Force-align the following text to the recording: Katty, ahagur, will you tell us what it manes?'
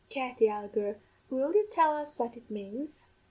Katty, 0.09 0.47
ahagur, 0.47 0.95
will 1.29 1.53
you 1.53 1.67
tell 1.69 1.95
us 1.95 2.17
what 2.17 2.35
it 2.35 2.49
manes?' 2.49 3.03